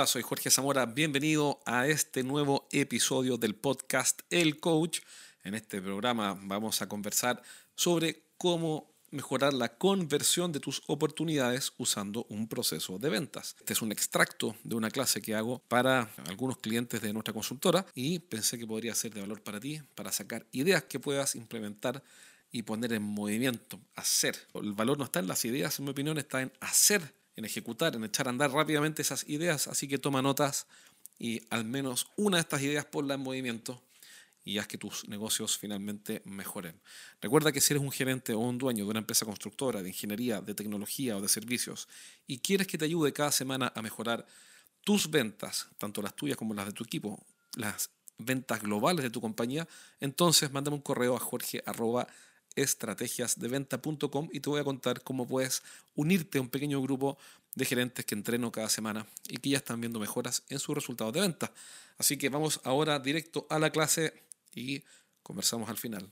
[0.00, 0.86] Hola, soy Jorge Zamora.
[0.86, 5.00] Bienvenido a este nuevo episodio del podcast El Coach.
[5.44, 7.42] En este programa vamos a conversar
[7.74, 13.56] sobre cómo mejorar la conversión de tus oportunidades usando un proceso de ventas.
[13.58, 17.84] Este es un extracto de una clase que hago para algunos clientes de nuestra consultora
[17.94, 22.02] y pensé que podría ser de valor para ti, para sacar ideas que puedas implementar
[22.50, 24.48] y poner en movimiento, hacer.
[24.54, 27.96] El valor no está en las ideas, en mi opinión, está en hacer en ejecutar,
[27.96, 29.66] en echar a andar rápidamente esas ideas.
[29.66, 30.66] Así que toma notas
[31.18, 33.82] y al menos una de estas ideas ponla en movimiento
[34.44, 36.80] y haz que tus negocios finalmente mejoren.
[37.20, 40.40] Recuerda que si eres un gerente o un dueño de una empresa constructora, de ingeniería,
[40.40, 41.88] de tecnología o de servicios
[42.26, 44.26] y quieres que te ayude cada semana a mejorar
[44.82, 47.24] tus ventas, tanto las tuyas como las de tu equipo,
[47.56, 49.66] las ventas globales de tu compañía,
[49.98, 51.62] entonces mándame un correo a jorge
[52.56, 55.62] estrategiasdeventa.com y te voy a contar cómo puedes
[55.94, 57.18] unirte a un pequeño grupo
[57.54, 61.12] de gerentes que entreno cada semana y que ya están viendo mejoras en sus resultados
[61.12, 61.52] de venta.
[61.98, 64.22] Así que vamos ahora directo a la clase
[64.54, 64.82] y
[65.22, 66.10] conversamos al final.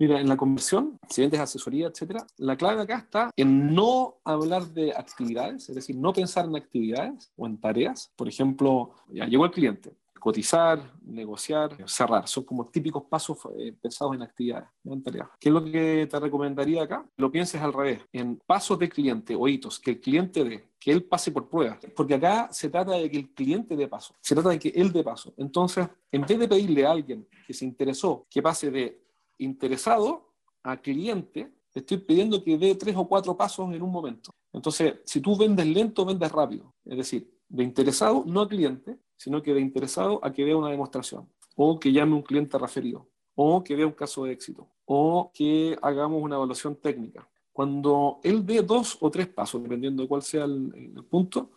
[0.00, 4.66] Mira, en la conversión, si vendes asesoría, etcétera, la clave acá está en no hablar
[4.68, 8.12] de actividades, es decir, no pensar en actividades o en tareas.
[8.16, 12.26] Por ejemplo, ya llegó el cliente, cotizar, negociar, cerrar.
[12.26, 15.02] Son como típicos pasos eh, pensados en actividades, no.
[15.38, 17.06] ¿Qué es lo que te recomendaría acá?
[17.18, 20.92] Lo pienses al revés, en pasos de cliente o hitos, que el cliente dé, que
[20.92, 21.76] él pase por pruebas.
[21.94, 24.94] Porque acá se trata de que el cliente dé paso, se trata de que él
[24.94, 25.34] dé paso.
[25.36, 29.04] Entonces, en vez de pedirle a alguien que se interesó que pase de
[29.36, 34.34] interesado a cliente, te estoy pidiendo que dé tres o cuatro pasos en un momento.
[34.54, 36.72] Entonces, si tú vendes lento, vendes rápido.
[36.86, 40.70] Es decir, de interesado no a cliente, sino que de interesado a que vea una
[40.70, 45.30] demostración, o que llame un cliente referido, o que vea un caso de éxito, o
[45.32, 47.28] que hagamos una evaluación técnica.
[47.52, 51.50] Cuando él dé dos o tres pasos, dependiendo de cuál sea el, punto,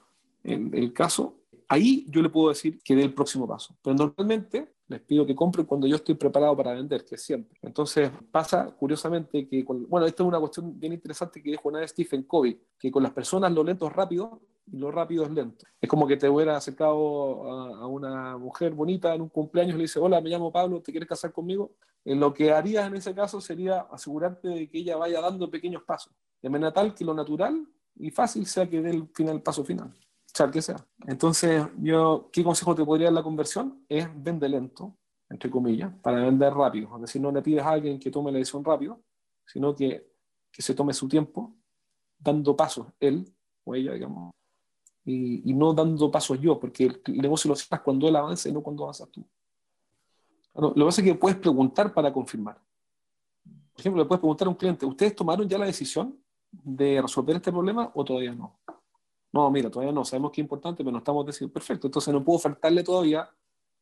[0.44, 1.35] el, el caso,
[1.67, 3.75] ahí yo le puedo decir que dé el próximo paso.
[3.81, 7.59] Pero normalmente les pido que compren cuando yo estoy preparado para vender, que siempre.
[7.62, 11.91] Entonces pasa curiosamente que, bueno, esto es una cuestión bien interesante que dijo una vez
[11.91, 15.66] Stephen Covey, que con las personas lo lento es rápido y lo rápido es lento.
[15.79, 19.83] Es como que te hubiera acercado a, una mujer bonita en un cumpleaños y le
[19.83, 21.72] dice, hola, me llamo Pablo, ¿te quieres casar conmigo?
[22.03, 25.83] Eh, lo que harías en ese caso sería asegurarte de que ella vaya dando pequeños
[25.83, 29.63] pasos, de manera tal que lo natural y fácil sea que dé el, final, paso
[29.63, 29.94] final
[30.51, 30.78] que sea.
[31.07, 33.84] Entonces, yo, ¿qué consejo te podría dar la conversión?
[33.89, 34.95] Es vende lento,
[35.29, 36.95] entre comillas, para vender rápido.
[36.95, 39.01] Es decir, no le pides a alguien que tome la decisión rápido,
[39.45, 40.13] sino que,
[40.51, 41.55] que se tome su tiempo,
[42.19, 43.25] dando pasos él
[43.63, 44.31] o ella, digamos,
[45.07, 48.51] y, y no dando pasos yo, porque el, negocio lo haces cuando él avance y
[48.51, 49.25] no cuando avanzas tú.
[50.53, 52.59] lo que pasa es que puedes preguntar para confirmar.
[53.72, 56.19] Por ejemplo, le puedes preguntar a un cliente, ¿ustedes tomaron ya la decisión
[56.51, 58.59] de resolver este problema o todavía no?
[59.31, 61.53] No, mira, todavía no, sabemos que es importante, pero no estamos decidiendo.
[61.53, 63.29] Perfecto, entonces no puedo ofertarle todavía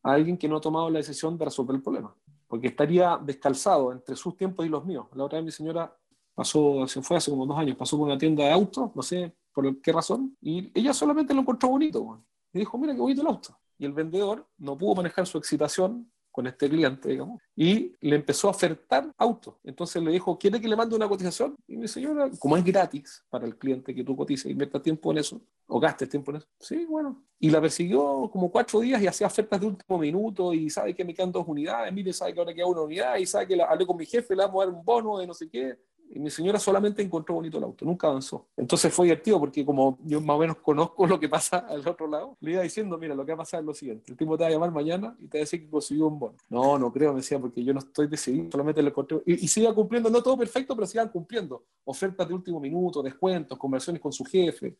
[0.03, 2.16] a alguien que no ha tomado la decisión de resolver el problema,
[2.47, 5.08] porque estaría descalzado entre sus tiempos y los míos.
[5.16, 5.91] La otra vez mi señora
[6.35, 9.34] pasó, se fue hace como dos años, pasó por una tienda de autos, no sé
[9.55, 12.21] por qué razón, y ella solamente lo encontró bonito.
[12.53, 13.57] Y dijo, mira qué bonito el auto.
[13.77, 18.49] Y el vendedor no pudo manejar su excitación con este cliente, digamos, y le empezó
[18.49, 19.55] a ofertar autos.
[19.63, 21.55] Entonces le dijo, ¿quiere que le mande una cotización?
[21.66, 25.19] Y mi señora, como es gratis para el cliente que tú cotices, invierta tiempo en
[25.19, 26.47] eso, o gastes tiempo en eso.
[26.59, 27.23] Sí, bueno.
[27.39, 31.05] Y la persiguió como cuatro días y hacía ofertas de último minuto y sabe que
[31.05, 33.66] me quedan dos unidades, mire, sabe que ahora queda una unidad y sabe que la,
[33.67, 35.79] hablé con mi jefe, le vamos a dar un bono de no sé qué.
[36.09, 38.47] Y mi señora solamente encontró bonito el auto, nunca avanzó.
[38.55, 42.07] Entonces fue divertido porque como yo más o menos conozco lo que pasa al otro
[42.07, 44.43] lado, le iba diciendo, mira, lo que va a es lo siguiente, el tipo te
[44.43, 46.38] va a llamar mañana y te va a decir que consiguió un bono.
[46.49, 49.21] No, no creo, me decía, porque yo no estoy decidido, solamente le encontré.
[49.25, 51.63] Y, y siga cumpliendo, no todo perfecto, pero sigan cumpliendo.
[51.83, 54.78] Ofertas de último minuto, descuentos, conversiones con su jefe.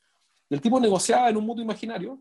[0.50, 2.19] el tipo negociaba en un mundo imaginario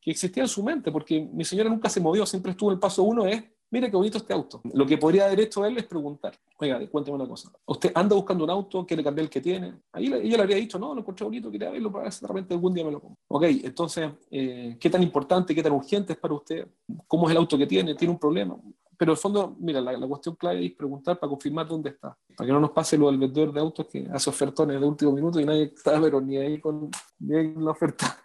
[0.00, 3.02] que existía en su mente, porque mi señora nunca se movió, siempre estuvo el paso
[3.02, 4.60] uno, es mire qué bonito este auto.
[4.72, 8.44] Lo que podría haber hecho él es preguntar, oiga, cuénteme una cosa, ¿usted anda buscando
[8.44, 9.74] un auto, quiere cambiar el que tiene?
[9.92, 12.54] Ahí ella le habría dicho, no, lo encontré bonito, quería verlo para ver si realmente
[12.54, 13.18] algún día me lo compro.
[13.28, 16.66] Ok, entonces, eh, ¿qué tan importante, qué tan urgente es para usted?
[17.06, 17.94] ¿Cómo es el auto que tiene?
[17.94, 18.56] ¿Tiene un problema?
[18.98, 22.16] Pero el fondo, mira, la, la, cuestión clave es preguntar para confirmar dónde está.
[22.34, 25.12] Para que no nos pase lo del vendedor de autos que hace ofertones de último
[25.12, 28.18] minuto y nadie está, pero ni ahí con, ni ahí con la oferta.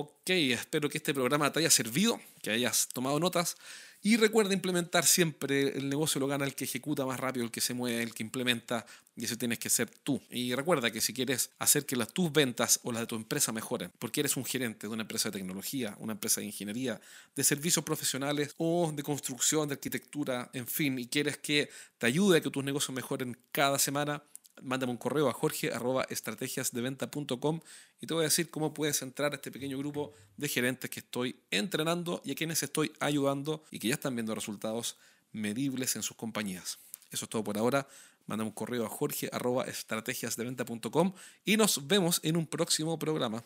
[0.00, 3.56] Ok, espero que este programa te haya servido, que hayas tomado notas
[4.00, 7.60] y recuerda implementar siempre, el negocio lo gana el que ejecuta más rápido, el que
[7.60, 8.86] se mueve, el que implementa,
[9.16, 10.22] y eso tienes que ser tú.
[10.30, 13.50] Y recuerda que si quieres hacer que las, tus ventas o las de tu empresa
[13.50, 17.00] mejoren, porque eres un gerente de una empresa de tecnología, una empresa de ingeniería,
[17.34, 21.68] de servicios profesionales o de construcción, de arquitectura, en fin, y quieres que
[21.98, 24.22] te ayude a que tus negocios mejoren cada semana,
[24.62, 25.70] mándame un correo a jorge
[26.08, 27.60] estrategiasdeventa.com
[28.00, 31.00] y te voy a decir cómo puedes entrar a este pequeño grupo de gerentes que
[31.00, 34.96] estoy entrenando y a quienes estoy ayudando y que ya están viendo resultados
[35.32, 36.78] medibles en sus compañías.
[37.10, 37.88] Eso es todo por ahora.
[38.26, 39.30] Mándame un correo a jorge
[39.66, 41.12] estrategiasdeventa.com
[41.44, 43.42] y nos vemos en un próximo programa.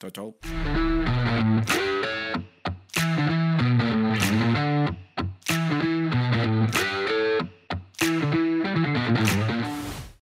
[0.00, 0.36] Chao, chao.